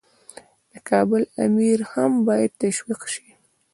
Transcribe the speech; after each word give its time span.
د 0.71 0.73
کابل 0.89 1.21
امیر 1.45 1.79
هم 1.91 2.11
باید 2.27 2.51
تشویق 2.63 3.01
شي. 3.13 3.27